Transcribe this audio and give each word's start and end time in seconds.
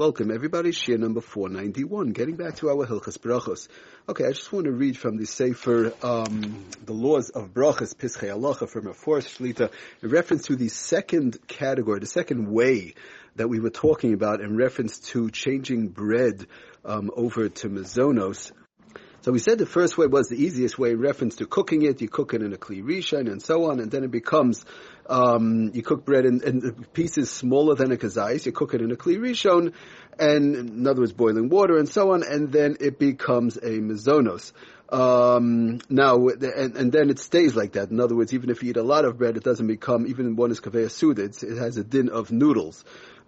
Welcome 0.00 0.30
everybody, 0.30 0.72
Shir 0.72 0.96
number 0.96 1.20
491, 1.20 2.12
getting 2.12 2.36
back 2.36 2.56
to 2.56 2.70
our 2.70 2.86
Hilchas 2.86 3.18
Brachos. 3.18 3.68
Okay, 4.08 4.24
I 4.24 4.30
just 4.30 4.50
want 4.50 4.64
to 4.64 4.72
read 4.72 4.96
from 4.96 5.18
the 5.18 5.26
Sefer, 5.26 5.92
um, 6.02 6.64
the 6.86 6.94
laws 6.94 7.28
of 7.28 7.52
Brachos, 7.52 7.94
Pischei 7.94 8.30
Halacha, 8.30 8.66
from 8.66 8.86
a 8.86 8.94
Forst 8.94 9.38
Shlita, 9.38 9.70
in 10.02 10.08
reference 10.08 10.46
to 10.46 10.56
the 10.56 10.68
second 10.68 11.46
category, 11.48 12.00
the 12.00 12.06
second 12.06 12.50
way 12.50 12.94
that 13.36 13.48
we 13.48 13.60
were 13.60 13.68
talking 13.68 14.14
about 14.14 14.40
in 14.40 14.56
reference 14.56 15.00
to 15.10 15.28
changing 15.28 15.88
bread 15.88 16.46
um, 16.82 17.10
over 17.14 17.50
to 17.50 17.68
mazonos. 17.68 18.52
So 19.20 19.32
we 19.32 19.38
said 19.38 19.58
the 19.58 19.66
first 19.66 19.98
way 19.98 20.06
was 20.06 20.30
the 20.30 20.42
easiest 20.42 20.78
way 20.78 20.92
in 20.92 20.98
reference 20.98 21.36
to 21.36 21.46
cooking 21.46 21.82
it. 21.82 22.00
You 22.00 22.08
cook 22.08 22.32
it 22.32 22.40
in 22.40 22.54
a 22.54 22.56
kli 22.56 22.82
rishon 22.82 23.30
and 23.30 23.42
so 23.42 23.70
on, 23.70 23.78
and 23.78 23.90
then 23.90 24.02
it 24.02 24.10
becomes 24.10 24.64
um, 25.08 25.70
you 25.74 25.82
cook 25.82 26.04
bread 26.04 26.24
in, 26.24 26.42
in, 26.42 26.84
pieces 26.92 27.30
smaller 27.30 27.74
than 27.74 27.92
a 27.92 27.96
kazais. 27.96 28.46
You 28.46 28.52
cook 28.52 28.74
it 28.74 28.82
in 28.82 28.90
a 28.90 28.96
kli 28.96 29.18
rishon, 29.18 29.72
and 30.18 30.54
in 30.54 30.86
other 30.86 31.00
words, 31.00 31.12
boiling 31.12 31.48
water 31.48 31.78
and 31.78 31.88
so 31.88 32.12
on, 32.12 32.22
and 32.22 32.52
then 32.52 32.76
it 32.80 32.98
becomes 32.98 33.56
a 33.56 33.78
mazonos. 33.80 34.52
Um, 34.90 35.80
now, 35.88 36.28
and, 36.28 36.76
and, 36.76 36.92
then 36.92 37.10
it 37.10 37.20
stays 37.20 37.54
like 37.54 37.72
that. 37.72 37.90
In 37.90 38.00
other 38.00 38.16
words, 38.16 38.34
even 38.34 38.50
if 38.50 38.62
you 38.62 38.70
eat 38.70 38.76
a 38.76 38.82
lot 38.82 39.04
of 39.04 39.18
bread, 39.18 39.36
it 39.36 39.44
doesn't 39.44 39.68
become, 39.68 40.04
even 40.08 40.34
one 40.34 40.50
is 40.50 40.60
kaveh 40.60 40.90
suda, 40.90 41.22
it 41.22 41.58
has 41.58 41.76
a 41.76 41.84
din 41.84 42.08
of 42.08 42.32
noodles 42.32 42.84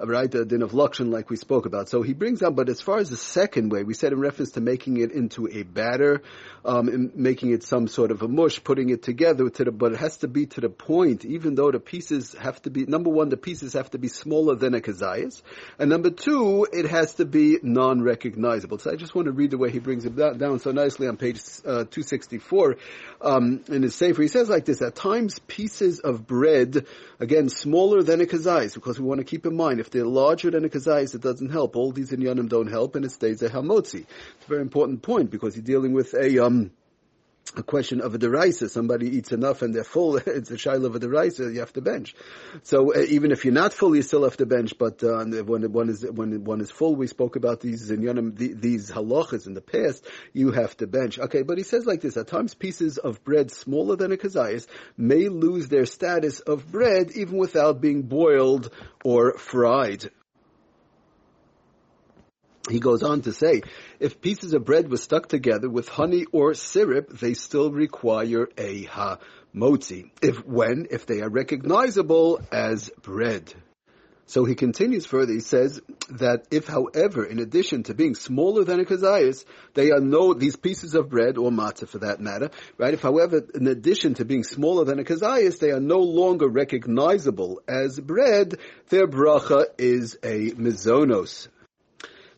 right, 0.06 0.34
A 0.34 0.44
din 0.44 0.62
of 0.62 0.72
lakshan 0.72 1.12
like 1.12 1.30
we 1.30 1.36
spoke 1.36 1.66
about. 1.66 1.88
So 1.88 2.02
he 2.02 2.12
brings 2.12 2.42
up, 2.42 2.56
but 2.56 2.68
as 2.68 2.80
far 2.80 2.98
as 2.98 3.10
the 3.10 3.16
second 3.16 3.70
way, 3.70 3.84
we 3.84 3.94
said 3.94 4.12
in 4.12 4.20
reference 4.20 4.52
to 4.52 4.60
making 4.60 4.96
it 4.98 5.12
into 5.12 5.48
a 5.48 5.62
batter, 5.62 6.22
um, 6.64 7.12
making 7.14 7.52
it 7.52 7.62
some 7.62 7.88
sort 7.88 8.10
of 8.10 8.22
a 8.22 8.28
mush, 8.28 8.62
putting 8.62 8.90
it 8.90 9.02
together 9.02 9.48
to 9.48 9.64
the, 9.64 9.72
but 9.72 9.92
it 9.92 9.98
has 9.98 10.18
to 10.18 10.28
be 10.28 10.46
to 10.46 10.60
the 10.60 10.68
point, 10.68 11.24
even 11.24 11.54
though 11.54 11.70
the 11.70 11.80
pieces 11.80 12.34
have 12.38 12.60
to 12.62 12.70
be, 12.70 12.84
number 12.84 13.10
one, 13.10 13.28
the 13.28 13.36
pieces 13.36 13.74
have 13.74 13.90
to 13.90 13.98
be 13.98 14.08
smaller 14.08 14.54
than 14.54 14.74
a 14.74 14.80
kazayas, 14.80 15.42
and 15.78 15.90
number 15.90 16.10
two, 16.10 16.66
it 16.72 16.86
has 16.86 17.14
to 17.14 17.24
be 17.24 17.58
non-recognizable. 17.62 18.78
So 18.78 18.90
I 18.90 18.96
just 18.96 19.14
want 19.14 19.26
to 19.26 19.32
read 19.32 19.50
the 19.50 19.58
way 19.58 19.70
he 19.70 19.78
brings 19.78 20.04
it 20.04 20.16
down 20.16 20.58
so 20.58 20.72
nicely 20.72 21.06
on 21.06 21.16
page 21.16 21.40
uh, 21.60 21.84
264 21.84 22.76
um, 23.20 23.60
in 23.68 23.82
his 23.82 23.94
Sefer. 23.94 24.22
He 24.22 24.28
says 24.28 24.48
like 24.48 24.64
this, 24.64 24.82
at 24.82 24.94
times 24.94 25.38
pieces 25.40 26.00
of 26.00 26.26
bread, 26.26 26.86
again, 27.20 27.48
smaller 27.48 28.02
than 28.02 28.20
a 28.20 28.26
kazayas, 28.26 28.74
because 28.74 28.98
we 28.98 29.06
want 29.06 29.18
to 29.18 29.24
keep 29.24 29.46
in 29.46 29.56
mind, 29.56 29.80
if 29.80 29.90
they're 29.90 30.06
larger 30.06 30.50
than 30.50 30.64
a 30.64 30.68
kazayis, 30.68 31.14
it 31.14 31.20
doesn't 31.20 31.50
help. 31.50 31.76
All 31.76 31.92
these 31.92 32.10
inyanim 32.10 32.48
don't 32.48 32.70
help, 32.70 32.96
and 32.96 33.04
it 33.04 33.12
stays 33.12 33.42
a 33.42 33.48
hamotzi. 33.48 34.06
It's 34.06 34.46
a 34.46 34.48
very 34.48 34.62
important 34.62 35.02
point 35.02 35.30
because 35.30 35.56
you're 35.56 35.64
dealing 35.64 35.92
with 35.92 36.14
a 36.14 36.44
um, 36.44 36.70
a 37.56 37.62
question 37.62 38.00
of 38.00 38.14
a 38.14 38.18
deraisa. 38.18 38.70
Somebody 38.70 39.16
eats 39.16 39.32
enough 39.32 39.62
and 39.62 39.74
they're 39.74 39.84
full. 39.84 40.16
it's 40.26 40.50
a 40.50 40.54
shaila 40.54 40.86
of 40.86 40.94
a 40.94 41.00
deraisa. 41.00 41.52
You 41.52 41.60
have 41.60 41.72
to 41.74 41.80
bench. 41.80 42.14
So 42.62 42.94
uh, 42.94 43.00
even 43.08 43.30
if 43.32 43.44
you're 43.44 43.54
not 43.54 43.72
full, 43.72 43.94
you 43.94 44.02
still 44.02 44.24
have 44.24 44.36
to 44.38 44.46
bench. 44.46 44.74
But 44.78 45.02
uh, 45.02 45.24
when 45.44 45.70
one 45.72 45.88
is 45.88 46.04
when 46.04 46.44
one 46.44 46.60
is 46.60 46.70
full, 46.70 46.94
we 46.96 47.06
spoke 47.06 47.36
about 47.36 47.60
these 47.60 47.90
zinyanim, 47.90 48.36
the, 48.36 48.54
these 48.54 48.90
halachas 48.90 49.46
in 49.46 49.54
the 49.54 49.60
past. 49.60 50.06
You 50.32 50.52
have 50.52 50.76
to 50.78 50.86
bench. 50.86 51.18
Okay, 51.18 51.42
but 51.42 51.58
he 51.58 51.64
says 51.64 51.86
like 51.86 52.00
this: 52.00 52.16
at 52.16 52.28
times, 52.28 52.54
pieces 52.54 52.98
of 52.98 53.22
bread 53.24 53.50
smaller 53.50 53.96
than 53.96 54.12
a 54.12 54.16
kazayas 54.16 54.66
may 54.96 55.28
lose 55.28 55.68
their 55.68 55.86
status 55.86 56.40
of 56.40 56.70
bread 56.70 57.10
even 57.14 57.36
without 57.36 57.80
being 57.80 58.02
boiled 58.02 58.70
or 59.04 59.36
fried 59.36 60.10
he 62.70 62.78
goes 62.78 63.02
on 63.02 63.22
to 63.22 63.32
say, 63.32 63.62
if 63.98 64.20
pieces 64.20 64.52
of 64.52 64.64
bread 64.64 64.90
were 64.90 64.96
stuck 64.96 65.28
together 65.28 65.68
with 65.68 65.88
honey 65.88 66.26
or 66.32 66.54
syrup, 66.54 67.08
they 67.18 67.34
still 67.34 67.72
require 67.72 68.48
a 68.56 68.84
ha-motzi. 68.84 70.10
If 70.22 70.46
when, 70.46 70.86
if 70.90 71.06
they 71.06 71.22
are 71.22 71.28
recognizable 71.28 72.40
as 72.52 72.90
bread. 73.02 73.52
So 74.26 74.44
he 74.44 74.54
continues 74.54 75.04
further, 75.04 75.32
he 75.32 75.40
says 75.40 75.80
that 76.08 76.46
if 76.50 76.66
however, 76.66 77.24
in 77.24 77.40
addition 77.40 77.82
to 77.82 77.94
being 77.94 78.14
smaller 78.14 78.64
than 78.64 78.80
a 78.80 78.84
kazayas, 78.84 79.44
they 79.74 79.90
are 79.90 80.00
no, 80.00 80.32
these 80.32 80.56
pieces 80.56 80.94
of 80.94 81.10
bread, 81.10 81.36
or 81.36 81.50
matzah 81.50 81.88
for 81.88 81.98
that 81.98 82.20
matter, 82.20 82.50
right, 82.78 82.94
if 82.94 83.02
however, 83.02 83.42
in 83.54 83.66
addition 83.66 84.14
to 84.14 84.24
being 84.24 84.44
smaller 84.44 84.84
than 84.84 85.00
a 85.00 85.04
kazayas, 85.04 85.58
they 85.58 85.70
are 85.70 85.80
no 85.80 85.98
longer 85.98 86.48
recognizable 86.48 87.60
as 87.68 87.98
bread, 87.98 88.54
their 88.88 89.08
bracha 89.08 89.66
is 89.76 90.16
a 90.22 90.52
mizonos. 90.52 91.48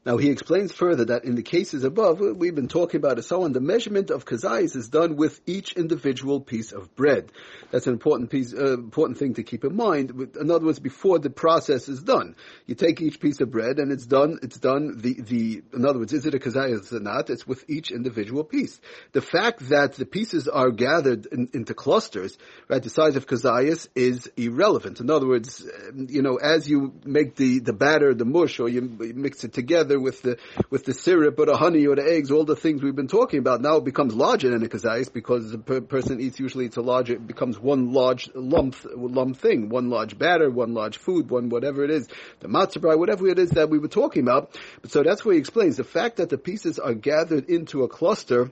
Now 0.05 0.19
he 0.19 0.31
explains 0.31 0.73
further 0.73 1.07
that 1.07 1.25
in 1.25 1.35
the 1.35 1.43
cases 1.43 1.83
above, 1.83 2.21
we've 2.21 2.55
been 2.55 2.69
talking 2.69 2.99
about 2.99 3.19
it 3.19 3.23
so 3.23 3.45
on, 3.45 3.53
the 3.53 3.61
measurement 3.61 4.11
of 4.11 4.27
kazais 4.27 4.77
is 4.77 4.91
done 4.91 5.17
with 5.17 5.41
each 5.47 5.73
individual 5.73 6.41
piece 6.41 6.73
of 6.73 6.95
bread. 6.95 7.33
That's 7.71 7.87
an 7.87 7.95
important 7.95 8.31
piece, 8.31 8.53
uh, 8.53 8.75
important 8.75 9.19
thing 9.19 9.35
to 9.35 9.43
keep 9.43 9.65
in 9.65 9.75
mind. 9.75 10.11
In 10.39 10.51
other 10.51 10.67
words, 10.67 10.79
before 10.79 11.19
the 11.19 11.31
process 11.31 11.89
is 11.89 12.03
done, 12.03 12.37
you 12.67 12.75
take 12.75 13.01
each 13.01 13.19
piece 13.19 13.41
of 13.41 13.51
bread 13.51 13.79
and 13.79 13.91
it's 13.91 14.05
done, 14.05 14.39
it's 14.43 14.59
done 14.59 14.99
the, 14.99 15.15
the, 15.21 15.63
in 15.73 15.87
other 15.87 15.99
words, 16.01 16.13
is 16.13 16.27
it 16.27 16.35
a 16.35 16.39
kazais 16.39 16.93
or 16.93 17.01
not? 17.01 17.31
It's 17.31 17.47
with 17.47 17.65
each 17.71 17.91
individual 17.91 18.45
piece. 18.45 18.79
The 19.13 19.23
fact 19.23 19.71
that 19.71 19.95
the 19.95 20.07
pieces 20.07 20.49
are 20.49 20.71
gathered 20.71 21.27
in, 21.27 21.49
into 21.55 21.73
clusters, 21.73 22.37
right, 22.69 22.83
the 22.83 22.91
size 22.91 23.17
of 23.17 23.27
kazais 23.27 23.89
is 23.95 24.31
irrelevant. 24.37 25.01
In 25.01 25.09
other 25.09 25.27
words, 25.27 25.65
you 25.95 26.21
know, 26.21 26.37
as 26.37 26.69
you 26.69 26.93
make 27.07 27.37
the, 27.37 27.61
the 27.61 27.73
batter, 27.73 28.13
the 28.13 28.27
mush, 28.27 28.61
or 28.61 28.69
you 28.69 28.83
mix 28.83 29.45
it 29.45 29.55
together, 29.55 29.94
together 29.95 30.01
with 30.01 30.23
the 30.23 30.39
with 30.71 30.85
the 30.85 30.95
syrup 30.95 31.39
or 31.39 31.47
the 31.47 31.57
honey 31.57 31.87
or 31.87 31.97
the 31.97 32.03
eggs, 32.03 32.31
all 32.31 32.45
the 32.45 32.57
things 32.57 32.83
we've 32.83 32.97
been 32.97 33.09
talking 33.09 33.39
about. 33.39 33.61
Now 33.61 33.77
it 33.77 33.85
becomes 33.85 34.15
larger 34.15 34.51
than 34.51 34.63
a 34.63 34.69
kazais 34.69 35.13
because 35.13 35.51
the 35.51 35.59
per- 35.59 35.81
person 35.81 36.21
eats 36.21 36.39
usually 36.39 36.67
it's 36.67 36.77
a 36.77 36.83
larger, 36.83 37.15
it 37.15 37.27
becomes 37.27 37.59
one 37.59 37.93
large 37.93 38.31
lump 38.35 38.77
lump 38.95 39.37
thing, 39.37 39.69
one 39.69 39.91
large 39.91 40.19
batter, 40.19 40.51
one 40.51 40.75
large 40.75 40.99
food, 40.99 41.31
one 41.31 41.49
whatever 41.49 41.85
it 41.85 41.91
is, 41.91 42.09
the 42.41 42.49
matzah 42.49 42.81
bread, 42.81 42.99
whatever 42.99 43.29
it 43.29 43.39
is 43.39 43.51
that 43.51 43.71
we 43.71 43.79
were 43.79 43.89
talking 43.89 44.23
about. 44.23 44.57
But 44.83 44.91
so 44.91 45.03
that's 45.03 45.25
where 45.25 45.35
he 45.35 45.41
explains 45.41 45.77
the 45.77 45.85
fact 45.85 46.17
that 46.17 46.31
the 46.31 46.39
pieces 46.39 46.79
are 46.79 46.95
gathered 46.95 47.49
into 47.49 47.85
a 47.85 47.89
cluster 47.89 48.51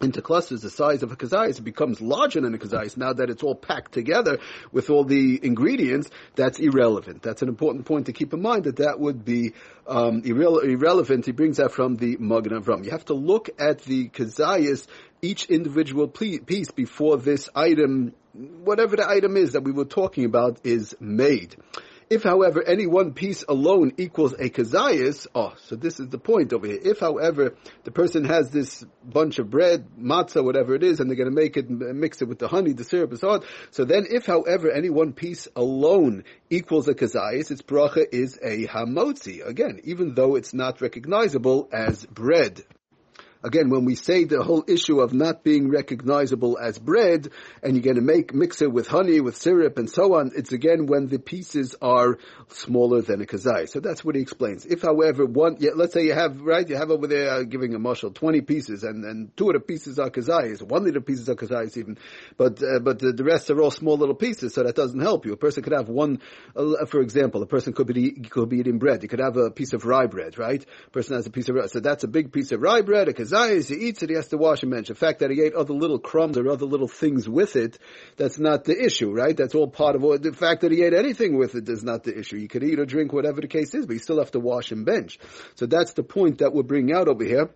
into 0.00 0.22
clusters 0.22 0.62
the 0.62 0.70
size 0.70 1.02
of 1.02 1.12
a 1.12 1.16
kazayas, 1.16 1.58
it 1.58 1.62
becomes 1.62 2.00
larger 2.00 2.40
than 2.40 2.54
a 2.54 2.58
kazayas. 2.58 2.96
Now 2.96 3.12
that 3.12 3.28
it's 3.28 3.42
all 3.42 3.54
packed 3.54 3.92
together 3.92 4.38
with 4.72 4.88
all 4.88 5.04
the 5.04 5.38
ingredients, 5.42 6.10
that's 6.34 6.58
irrelevant. 6.58 7.22
That's 7.22 7.42
an 7.42 7.48
important 7.48 7.84
point 7.84 8.06
to 8.06 8.12
keep 8.12 8.32
in 8.32 8.40
mind 8.40 8.64
that 8.64 8.76
that 8.76 8.98
would 8.98 9.24
be 9.24 9.52
um, 9.86 10.22
irre- 10.22 10.64
irrelevant. 10.64 11.26
He 11.26 11.32
brings 11.32 11.58
that 11.58 11.72
from 11.72 11.96
the 11.96 12.16
Magen 12.18 12.52
Avram. 12.52 12.84
You 12.84 12.92
have 12.92 13.04
to 13.06 13.14
look 13.14 13.50
at 13.58 13.82
the 13.82 14.08
kazayas, 14.08 14.86
each 15.20 15.46
individual 15.46 16.08
piece 16.08 16.70
before 16.70 17.18
this 17.18 17.50
item, 17.54 18.14
whatever 18.32 18.96
the 18.96 19.08
item 19.08 19.36
is 19.36 19.52
that 19.52 19.64
we 19.64 19.72
were 19.72 19.84
talking 19.84 20.24
about, 20.24 20.60
is 20.64 20.96
made. 20.98 21.56
If, 22.10 22.24
however, 22.24 22.60
any 22.60 22.88
one 22.88 23.14
piece 23.14 23.44
alone 23.48 23.92
equals 23.96 24.32
a 24.32 24.50
kazayas, 24.50 25.28
oh, 25.32 25.54
so 25.58 25.76
this 25.76 26.00
is 26.00 26.08
the 26.08 26.18
point 26.18 26.52
over 26.52 26.66
here. 26.66 26.80
If, 26.82 26.98
however, 26.98 27.54
the 27.84 27.92
person 27.92 28.24
has 28.24 28.50
this 28.50 28.84
bunch 29.04 29.38
of 29.38 29.48
bread, 29.48 29.86
matzah, 29.96 30.44
whatever 30.44 30.74
it 30.74 30.82
is, 30.82 30.98
and 30.98 31.08
they're 31.08 31.16
going 31.16 31.30
to 31.30 31.40
make 31.40 31.56
it, 31.56 31.70
mix 31.70 32.20
it 32.20 32.26
with 32.26 32.40
the 32.40 32.48
honey, 32.48 32.72
the 32.72 32.82
syrup, 32.82 33.10
and 33.10 33.20
so 33.20 33.28
on. 33.30 33.42
So 33.70 33.84
then, 33.84 34.06
if, 34.10 34.26
however, 34.26 34.72
any 34.72 34.90
one 34.90 35.12
piece 35.12 35.46
alone 35.54 36.24
equals 36.50 36.88
a 36.88 36.94
kazayas, 36.94 37.52
its 37.52 37.62
bracha 37.62 38.04
is 38.10 38.40
a 38.42 38.66
hamotzi. 38.66 39.46
Again, 39.46 39.80
even 39.84 40.16
though 40.16 40.34
it's 40.34 40.52
not 40.52 40.80
recognizable 40.80 41.68
as 41.72 42.04
bread 42.06 42.60
again, 43.42 43.70
when 43.70 43.84
we 43.84 43.94
say 43.94 44.24
the 44.24 44.42
whole 44.42 44.64
issue 44.68 45.00
of 45.00 45.12
not 45.12 45.42
being 45.42 45.70
recognizable 45.70 46.58
as 46.58 46.78
bread, 46.78 47.28
and 47.62 47.74
you're 47.74 47.82
going 47.82 47.96
to 47.96 48.02
make 48.02 48.34
mix 48.34 48.62
it 48.62 48.72
with 48.72 48.86
honey, 48.86 49.20
with 49.20 49.36
syrup, 49.36 49.78
and 49.78 49.88
so 49.88 50.14
on, 50.14 50.32
it's 50.36 50.52
again 50.52 50.86
when 50.86 51.08
the 51.08 51.18
pieces 51.18 51.74
are 51.80 52.18
smaller 52.48 53.02
than 53.02 53.20
a 53.20 53.24
kazai. 53.24 53.68
So 53.68 53.80
that's 53.80 54.04
what 54.04 54.14
he 54.14 54.22
explains. 54.22 54.66
If, 54.66 54.82
however, 54.82 55.24
one, 55.26 55.56
yeah, 55.60 55.70
let's 55.74 55.94
say 55.94 56.04
you 56.04 56.12
have 56.12 56.40
right, 56.40 56.68
you 56.68 56.76
have 56.76 56.90
over 56.90 57.06
there 57.06 57.30
uh, 57.30 57.42
giving 57.44 57.74
a 57.74 57.78
marshal 57.78 58.10
twenty 58.10 58.40
pieces, 58.40 58.84
and, 58.84 59.04
and 59.04 59.36
two 59.36 59.48
of 59.48 59.54
the 59.54 59.60
pieces 59.60 59.98
are 59.98 60.10
kazais, 60.10 60.62
one 60.62 60.86
of 60.86 60.94
the 60.94 61.00
pieces 61.00 61.28
are 61.28 61.34
kazais 61.34 61.76
even, 61.76 61.98
but 62.36 62.62
uh, 62.62 62.80
but 62.80 62.98
the, 62.98 63.12
the, 63.12 63.24
rest 63.24 63.50
are 63.50 63.60
all 63.60 63.70
small 63.70 63.96
little 63.96 64.14
pieces, 64.14 64.54
so 64.54 64.62
that 64.62 64.74
doesn't 64.74 65.00
help 65.00 65.26
you. 65.26 65.32
A 65.32 65.36
person 65.36 65.62
could 65.62 65.72
have 65.72 65.88
one, 65.88 66.20
uh, 66.56 66.84
for 66.86 67.00
example, 67.00 67.42
a 67.42 67.46
person 67.46 67.72
could 67.72 67.86
be 67.86 68.12
could 68.12 68.48
be 68.48 68.58
eating 68.58 68.78
bread. 68.78 69.02
He 69.02 69.08
could 69.08 69.20
have 69.20 69.36
a 69.36 69.50
piece 69.50 69.72
of 69.72 69.84
rye 69.84 70.06
bread, 70.06 70.38
right? 70.38 70.64
A 70.86 70.90
person 70.90 71.16
has 71.16 71.26
a 71.26 71.30
piece 71.30 71.48
of 71.48 71.54
rye, 71.54 71.66
so 71.66 71.80
that's 71.80 72.04
a 72.04 72.08
big 72.08 72.32
piece 72.32 72.52
of 72.52 72.60
rye 72.60 72.82
bread, 72.82 73.08
a 73.08 73.12
he 73.30 73.74
eats 73.74 74.02
it, 74.02 74.10
he 74.10 74.16
has 74.16 74.28
to 74.28 74.36
wash 74.36 74.62
and 74.62 74.70
bench. 74.70 74.88
The 74.88 74.94
fact 74.94 75.20
that 75.20 75.30
he 75.30 75.42
ate 75.42 75.54
other 75.54 75.74
little 75.74 75.98
crumbs 75.98 76.36
or 76.36 76.48
other 76.48 76.66
little 76.66 76.88
things 76.88 77.28
with 77.28 77.56
it, 77.56 77.78
that's 78.16 78.38
not 78.38 78.64
the 78.64 78.78
issue, 78.78 79.10
right? 79.10 79.36
That's 79.36 79.54
all 79.54 79.68
part 79.68 79.96
of. 79.96 80.02
The 80.22 80.32
fact 80.32 80.62
that 80.62 80.72
he 80.72 80.82
ate 80.82 80.94
anything 80.94 81.38
with 81.38 81.54
it 81.54 81.68
is 81.68 81.82
not 81.82 82.04
the 82.04 82.18
issue. 82.18 82.36
You 82.36 82.48
could 82.48 82.64
eat 82.64 82.78
or 82.78 82.86
drink 82.86 83.12
whatever 83.12 83.40
the 83.40 83.48
case 83.48 83.74
is, 83.74 83.86
but 83.86 83.94
you 83.94 83.98
still 83.98 84.18
have 84.18 84.32
to 84.32 84.40
wash 84.40 84.72
and 84.72 84.84
bench. 84.84 85.18
So 85.54 85.66
that's 85.66 85.92
the 85.94 86.02
point 86.02 86.38
that 86.38 86.52
we're 86.52 86.62
bringing 86.62 86.94
out 86.94 87.08
over 87.08 87.24
here. 87.24 87.50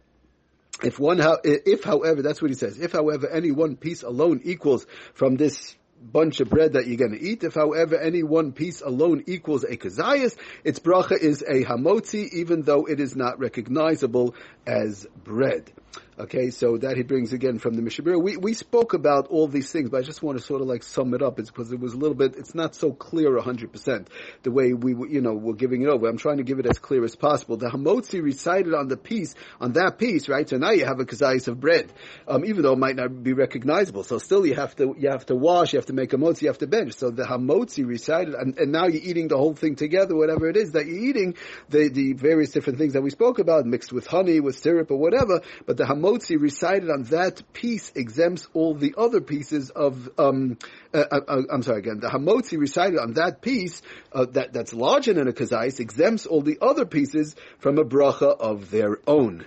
If 0.82 0.98
one, 0.98 1.20
if 1.44 1.84
however, 1.84 2.22
that's 2.22 2.42
what 2.42 2.50
he 2.50 2.56
says, 2.56 2.78
if 2.78 2.92
however 2.92 3.28
any 3.28 3.52
one 3.52 3.76
piece 3.76 4.02
alone 4.02 4.40
equals 4.44 4.86
from 5.14 5.36
this 5.36 5.76
bunch 6.12 6.40
of 6.40 6.50
bread 6.50 6.74
that 6.74 6.86
you're 6.86 6.96
going 6.96 7.18
to 7.18 7.20
eat. 7.20 7.44
If, 7.44 7.54
however, 7.54 7.96
any 7.96 8.22
one 8.22 8.52
piece 8.52 8.80
alone 8.80 9.24
equals 9.26 9.64
a 9.64 9.76
kazayas, 9.76 10.36
its 10.62 10.78
bracha 10.78 11.18
is 11.18 11.42
a 11.42 11.64
hamotzi, 11.64 12.28
even 12.32 12.62
though 12.62 12.86
it 12.86 13.00
is 13.00 13.16
not 13.16 13.38
recognizable 13.38 14.34
as 14.66 15.06
bread. 15.24 15.72
Okay, 16.16 16.50
so 16.50 16.76
that 16.78 16.96
he 16.96 17.02
brings 17.02 17.32
again 17.32 17.58
from 17.58 17.74
the 17.74 17.82
Mishabir. 17.82 18.22
We 18.22 18.36
we 18.36 18.54
spoke 18.54 18.94
about 18.94 19.26
all 19.26 19.48
these 19.48 19.72
things, 19.72 19.90
but 19.90 19.98
I 19.98 20.02
just 20.02 20.22
want 20.22 20.38
to 20.38 20.44
sort 20.44 20.60
of 20.60 20.68
like 20.68 20.84
sum 20.84 21.12
it 21.12 21.22
up. 21.22 21.40
It's 21.40 21.50
because 21.50 21.72
it 21.72 21.80
was 21.80 21.92
a 21.92 21.96
little 21.96 22.14
bit. 22.14 22.36
It's 22.36 22.54
not 22.54 22.76
so 22.76 22.92
clear 22.92 23.36
hundred 23.40 23.72
percent 23.72 24.08
the 24.44 24.52
way 24.52 24.74
we 24.74 24.92
you 25.12 25.20
know 25.20 25.34
we're 25.34 25.54
giving 25.54 25.82
it 25.82 25.88
over. 25.88 26.08
I'm 26.08 26.16
trying 26.16 26.36
to 26.36 26.44
give 26.44 26.60
it 26.60 26.66
as 26.66 26.78
clear 26.78 27.04
as 27.04 27.16
possible. 27.16 27.56
The 27.56 27.66
Hamotzi 27.66 28.22
recited 28.22 28.74
on 28.74 28.86
the 28.86 28.96
piece 28.96 29.34
on 29.60 29.72
that 29.72 29.98
piece, 29.98 30.28
right? 30.28 30.48
So 30.48 30.56
now 30.56 30.70
you 30.70 30.84
have 30.84 31.00
a 31.00 31.04
kazayis 31.04 31.48
of 31.48 31.58
bread, 31.58 31.92
um, 32.28 32.44
even 32.44 32.62
though 32.62 32.74
it 32.74 32.78
might 32.78 32.94
not 32.94 33.24
be 33.24 33.32
recognizable. 33.32 34.04
So 34.04 34.18
still 34.18 34.46
you 34.46 34.54
have 34.54 34.76
to 34.76 34.94
you 34.96 35.10
have 35.10 35.26
to 35.26 35.34
wash, 35.34 35.72
you 35.72 35.80
have 35.80 35.86
to 35.86 35.94
make 35.94 36.12
a 36.12 36.16
motzi, 36.16 36.42
you 36.42 36.48
have 36.48 36.58
to 36.58 36.68
bench. 36.68 36.92
So 36.92 37.10
the 37.10 37.24
Hamotzi 37.24 37.84
recited, 37.84 38.34
and, 38.34 38.56
and 38.56 38.70
now 38.70 38.86
you're 38.86 39.02
eating 39.02 39.26
the 39.26 39.36
whole 39.36 39.54
thing 39.54 39.74
together, 39.74 40.14
whatever 40.14 40.48
it 40.48 40.56
is 40.56 40.72
that 40.72 40.86
you're 40.86 41.04
eating, 41.10 41.34
the 41.70 41.88
the 41.88 42.12
various 42.12 42.50
different 42.52 42.78
things 42.78 42.92
that 42.92 43.02
we 43.02 43.10
spoke 43.10 43.40
about, 43.40 43.66
mixed 43.66 43.92
with 43.92 44.06
honey, 44.06 44.38
with 44.38 44.56
syrup, 44.56 44.92
or 44.92 44.96
whatever. 44.96 45.40
But 45.66 45.76
the 45.76 45.82
Hamotzi 45.82 46.03
recited 46.38 46.90
on 46.90 47.04
that 47.04 47.42
piece 47.52 47.92
exempts 47.94 48.48
all 48.52 48.74
the 48.74 48.94
other 48.96 49.20
pieces 49.20 49.70
of, 49.70 50.08
um, 50.18 50.58
uh, 50.92 51.04
uh, 51.10 51.20
uh 51.26 51.42
I'm 51.50 51.62
sorry 51.62 51.78
again, 51.78 52.00
the 52.00 52.08
Hamotzi 52.08 52.58
recited 52.58 52.98
on 52.98 53.14
that 53.14 53.40
piece, 53.40 53.80
uh, 54.12 54.26
that, 54.32 54.52
that's 54.52 54.74
larger 54.74 55.14
than 55.14 55.28
a 55.28 55.32
kazais, 55.32 55.80
exempts 55.80 56.26
all 56.26 56.42
the 56.42 56.58
other 56.60 56.84
pieces 56.84 57.34
from 57.58 57.78
a 57.78 57.84
bracha 57.84 58.36
of 58.38 58.70
their 58.70 58.98
own. 59.06 59.46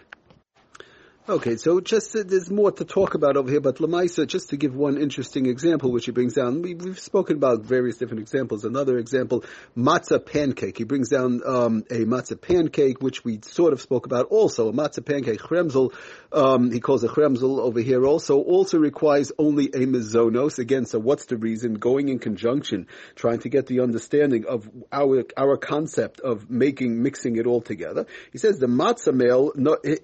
Okay, 1.29 1.57
so 1.57 1.81
just 1.81 2.15
uh, 2.15 2.23
there's 2.25 2.49
more 2.49 2.71
to 2.71 2.85
talk 2.85 3.13
about 3.13 3.35
over 3.35 3.51
here, 3.51 3.59
but 3.59 3.79
Lamaisa, 3.79 4.25
just 4.25 4.51
to 4.51 4.55
give 4.55 4.73
one 4.73 4.97
interesting 4.97 5.45
example, 5.47 5.91
which 5.91 6.05
he 6.05 6.11
brings 6.11 6.35
down, 6.35 6.61
we, 6.61 6.69
have 6.69 6.99
spoken 6.99 7.35
about 7.35 7.63
various 7.63 7.97
different 7.97 8.21
examples. 8.21 8.63
Another 8.63 8.97
example, 8.97 9.43
matzah 9.75 10.25
pancake. 10.25 10.77
He 10.77 10.85
brings 10.85 11.09
down 11.09 11.41
um, 11.45 11.83
a 11.89 12.05
matzah 12.05 12.39
pancake, 12.39 13.01
which 13.01 13.25
we 13.25 13.41
sort 13.41 13.73
of 13.73 13.81
spoke 13.81 14.05
about 14.05 14.27
also. 14.27 14.69
A 14.69 14.71
matzah 14.71 15.05
pancake, 15.05 15.41
chremzel, 15.41 15.93
um, 16.31 16.71
he 16.71 16.79
calls 16.79 17.03
a 17.03 17.09
chremzel 17.09 17.59
over 17.59 17.81
here 17.81 18.05
also, 18.05 18.39
also 18.39 18.77
requires 18.77 19.33
only 19.37 19.65
a 19.65 19.85
mizonos. 19.85 20.59
Again, 20.59 20.85
so 20.85 20.97
what's 20.97 21.25
the 21.25 21.35
reason? 21.35 21.73
Going 21.73 22.07
in 22.07 22.19
conjunction, 22.19 22.87
trying 23.15 23.39
to 23.39 23.49
get 23.49 23.67
the 23.67 23.81
understanding 23.81 24.45
of 24.45 24.69
our 24.93 25.25
our 25.35 25.57
concept 25.57 26.21
of 26.21 26.49
making, 26.49 27.03
mixing 27.03 27.35
it 27.35 27.47
all 27.47 27.59
together. 27.59 28.05
He 28.31 28.37
says 28.37 28.59
the 28.59 28.67
matzah 28.67 29.13
meal, 29.13 29.51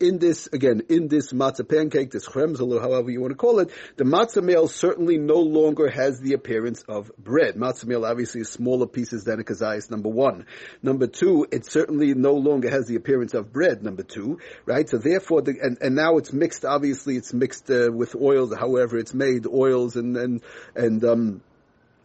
in 0.02 0.20
this, 0.20 0.50
again, 0.52 0.82
in 0.90 1.13
this 1.14 1.32
matzah 1.32 1.68
pancake, 1.68 2.12
this 2.12 2.28
chremzel, 2.28 2.76
or 2.76 2.82
however 2.82 3.12
you 3.12 3.22
want 3.22 3.32
to 3.32 3.38
call 3.38 3.60
it, 3.60 3.72
the 3.98 4.04
matzah 4.04 4.44
meal 4.44 4.68
certainly 4.68 5.18
no 5.18 5.40
longer 5.40 5.90
has 5.90 6.20
the 6.20 6.34
appearance 6.34 6.84
of 6.90 7.12
bread. 7.18 7.56
Matzah 7.56 7.86
meal 7.86 8.06
obviously 8.06 8.42
is 8.42 8.50
smaller 8.50 8.88
pieces 8.88 9.24
than 9.24 9.40
a 9.40 9.44
kazayas, 9.44 9.92
number 9.92 10.10
one. 10.10 10.46
Number 10.82 11.08
two, 11.08 11.46
it 11.52 11.66
certainly 11.66 12.14
no 12.14 12.34
longer 12.34 12.70
has 12.70 12.88
the 12.88 12.96
appearance 12.96 13.34
of 13.34 13.54
bread, 13.54 13.84
number 13.84 14.04
two, 14.04 14.40
right? 14.66 14.90
So 14.90 14.98
therefore, 14.98 15.44
the, 15.44 15.56
and, 15.62 15.78
and 15.82 15.96
now 15.96 16.18
it's 16.18 16.34
mixed, 16.34 16.66
obviously 16.66 17.16
it's 17.16 17.34
mixed 17.34 17.70
uh, 17.70 17.92
with 17.92 18.16
oils, 18.16 18.54
however 18.54 18.98
it's 18.98 19.14
made, 19.14 19.46
oils 19.46 19.96
and, 19.96 20.18
and, 20.18 20.42
and, 20.76 21.04
um, 21.06 21.42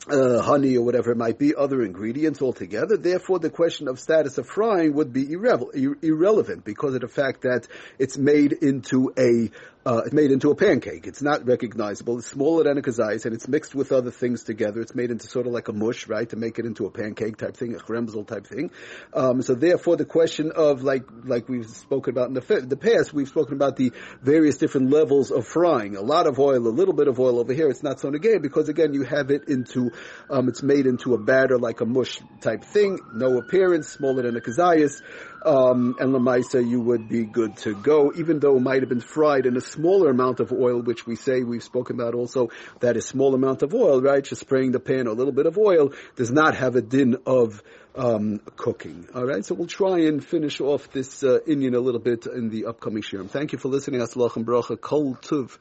uh, 0.07 0.41
honey 0.41 0.77
or 0.77 0.85
whatever 0.85 1.11
it 1.11 1.17
might 1.17 1.39
be, 1.39 1.55
other 1.55 1.83
ingredients 1.83 2.41
altogether. 2.41 2.97
Therefore, 2.97 3.39
the 3.39 3.51
question 3.51 3.89
of 3.89 3.99
status 3.99 4.39
of 4.39 4.47
frying 4.47 4.95
would 4.95 5.13
be 5.13 5.27
irre- 5.27 6.03
irrelevant 6.03 6.65
because 6.65 6.95
of 6.95 7.01
the 7.01 7.09
fact 7.09 7.43
that 7.43 7.67
it's 7.99 8.17
made 8.17 8.53
into 8.53 9.13
a 9.19 9.51
uh, 9.87 10.03
it's 10.05 10.13
made 10.13 10.31
into 10.31 10.51
a 10.51 10.55
pancake. 10.55 11.07
It's 11.07 11.23
not 11.23 11.47
recognizable. 11.47 12.19
It's 12.19 12.27
smaller 12.27 12.65
than 12.65 12.77
a 12.77 12.83
kazais, 12.83 13.25
and 13.25 13.35
it's 13.35 13.49
mixed 13.49 13.75
with 13.75 13.91
other 13.91 14.11
things 14.11 14.45
together. 14.45 14.83
It's 14.83 14.95
made 14.95 15.11
into 15.11 15.27
sort 15.27 15.47
of 15.47 15.53
like 15.55 15.69
a 15.69 15.73
mush, 15.73 16.09
right, 16.09 16.29
to 16.29 16.37
make 16.37 16.59
it 16.59 16.67
into 16.67 16.85
a 16.85 16.91
pancake 16.91 17.39
type 17.39 17.57
thing, 17.57 17.75
a 17.75 17.79
chremzel 17.79 18.27
type 18.27 18.47
thing. 18.47 18.71
Um, 19.15 19.41
so 19.41 19.55
therefore, 19.55 19.97
the 19.97 20.05
question 20.05 20.53
of 20.55 20.83
like 20.83 21.05
like 21.25 21.49
we've 21.49 21.69
spoken 21.71 22.13
about 22.13 22.29
in 22.29 22.35
the, 22.35 22.67
the 22.67 22.77
past, 22.77 23.15
we've 23.15 23.29
spoken 23.29 23.55
about 23.55 23.77
the 23.77 23.93
various 24.21 24.59
different 24.59 24.91
levels 24.91 25.31
of 25.31 25.47
frying. 25.47 25.97
A 25.97 26.03
lot 26.03 26.27
of 26.27 26.39
oil, 26.39 26.67
a 26.67 26.69
little 26.69 26.95
bit 26.95 27.09
of 27.09 27.19
oil 27.19 27.39
over 27.39 27.55
here. 27.55 27.71
It's 27.71 27.83
not 27.83 27.99
so 27.99 28.11
negay 28.11 28.43
because 28.43 28.69
again, 28.69 28.93
you 28.93 29.05
have 29.05 29.31
it 29.31 29.49
into 29.49 29.93
um, 30.31 30.49
it's 30.49 30.63
made 30.63 30.87
into 30.87 31.15
a 31.15 31.19
batter 31.19 31.59
like 31.59 31.81
a 31.81 31.87
mush 31.87 32.21
type 32.41 32.65
thing. 32.65 32.99
No 33.15 33.39
appearance, 33.39 33.89
smaller 33.89 34.23
than 34.23 34.37
a 34.37 34.41
kazayas 34.41 35.01
um, 35.45 35.97
and 35.99 36.13
Lamaisa, 36.13 36.67
you 36.67 36.81
would 36.81 37.09
be 37.09 37.25
good 37.25 37.57
to 37.59 37.75
go, 37.75 38.13
even 38.17 38.41
though 38.41 38.57
it 38.57 38.61
might 38.61 38.83
have 38.83 38.89
been 38.89 39.01
fried 39.01 39.47
in 39.47 39.57
a 39.57 39.61
smaller 39.61 40.11
amount 40.11 40.41
of 40.41 40.53
oil, 40.53 40.81
which 40.83 41.07
we 41.07 41.17
say 41.17 41.43
we've 41.43 41.63
spoken 41.63 41.97
about 41.97 42.15
also, 42.15 42.51
that 42.81 42.97
a 42.97 43.01
small 43.01 43.35
amount 43.35 43.63
of 43.63 43.75
oil, 43.75 44.01
right, 44.01 44.25
just 44.25 44.41
spraying 44.41 44.73
the 44.73 44.81
pan, 44.81 45.07
a 45.07 45.13
little 45.13 45.33
bit 45.33 45.47
of 45.47 45.57
oil, 45.59 45.93
does 46.17 46.31
not 46.31 46.55
have 46.57 46.77
a 46.77 46.83
din 46.83 47.17
of 47.27 47.63
um, 47.95 48.41
cooking. 48.57 49.09
All 49.15 49.25
right, 49.25 49.45
so 49.45 49.55
we'll 49.55 49.67
try 49.67 50.01
and 50.01 50.25
finish 50.25 50.61
off 50.61 50.91
this 50.91 51.23
uh, 51.23 51.39
inyan 51.47 51.75
a 51.75 51.81
little 51.81 52.01
bit 52.01 52.27
in 52.27 52.49
the 52.51 52.67
upcoming 52.67 53.03
shirim. 53.03 53.31
Thank 53.31 53.53
you 53.53 53.59
for 53.59 53.69
listening. 53.69 54.01
Aslach 54.01 54.37
and 54.37 54.47
bracha. 54.47 54.81
Kol 54.81 55.17
tuv. 55.17 55.59